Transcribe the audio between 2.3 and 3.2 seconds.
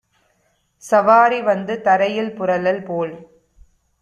புரளல் போல்